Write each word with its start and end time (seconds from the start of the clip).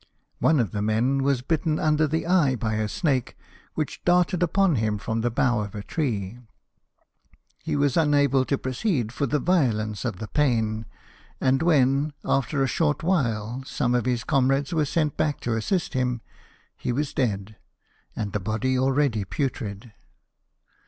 One 0.39 0.59
of 0.59 0.71
the 0.71 0.81
men 0.81 1.21
was 1.21 1.43
bitten 1.43 1.77
under 1.77 2.07
the 2.07 2.25
eye 2.25 2.55
by 2.55 2.73
a 2.77 2.87
snake, 2.89 3.37
which 3.75 4.03
darted 4.03 4.41
upon 4.41 4.77
him 4.77 4.97
from 4.97 5.21
the 5.21 5.29
bough 5.29 5.59
of 5.59 5.75
a 5.75 5.83
tree. 5.83 6.39
He 7.59 7.75
was 7.75 7.95
unable 7.95 8.43
to 8.45 8.57
proceed 8.57 9.11
for 9.11 9.27
the 9.27 9.37
violence 9.37 10.03
of 10.03 10.17
the 10.17 10.27
pain; 10.27 10.87
and 11.39 11.61
when, 11.61 12.13
after 12.25 12.63
a 12.63 12.67
short 12.67 13.03
while, 13.03 13.61
some 13.63 13.93
of 13.93 14.05
his 14.05 14.23
comrades 14.23 14.73
were 14.73 14.85
sent 14.85 15.17
back 15.17 15.39
to 15.41 15.55
assist 15.55 15.93
him, 15.93 16.21
he 16.75 16.91
was 16.91 17.13
dead, 17.13 17.57
and 18.15 18.33
the 18.33 18.39
body 18.39 18.79
already 18.79 19.23
putrid. 19.23 19.93